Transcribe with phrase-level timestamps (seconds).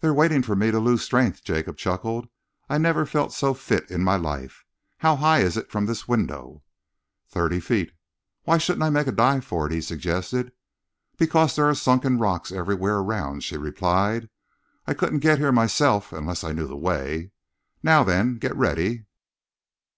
[0.00, 2.26] "They're waiting for me to lose strength!" Jacob chuckled.
[2.70, 4.64] "I never felt so fit in my life.
[5.00, 6.62] How high is it from this window?"
[7.28, 7.92] "Thirty feet."
[8.44, 10.52] "Why shouldn't I make a dive for it?" he suggested.
[11.18, 14.30] "Because there are sunken rocks everywhere around," she replied.
[14.86, 17.32] "I couldn't get here myself unless I knew the way.
[17.82, 19.04] Now, then, get ready."